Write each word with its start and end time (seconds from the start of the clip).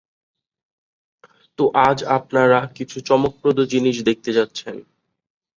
তো, 1.59 1.63
আজ 1.87 1.97
আপনারা 2.17 2.59
কিছু 2.77 2.97
চমকপ্রদ 3.07 3.57
জিনিস 3.73 3.95
দেখতে 4.07 4.29
যাচ্ছেন। 4.33 4.75